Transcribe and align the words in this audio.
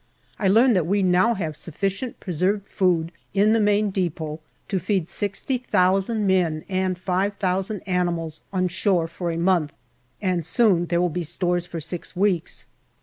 I 0.39 0.47
learn 0.47 0.73
that 0.73 0.87
we 0.87 1.03
now 1.03 1.35
have 1.35 1.55
sufficient 1.55 2.19
preserved 2.19 2.65
food 2.65 3.11
in 3.35 3.53
the 3.53 3.59
Main 3.59 3.91
depot 3.91 4.39
to 4.67 4.79
feed 4.79 5.07
60,000 5.07 6.25
men 6.25 6.65
and 6.67 6.97
5,000 6.97 7.81
animals 7.81 8.41
on 8.51 8.67
shore 8.67 9.07
for 9.07 9.29
a 9.29 9.37
month, 9.37 9.73
and 10.19 10.43
soon 10.43 10.87
there 10.87 11.01
will 11.01 11.09
be 11.09 11.21
stores 11.21 11.67
for 11.67 11.79
six 11.79 12.15
weeks. 12.15 12.65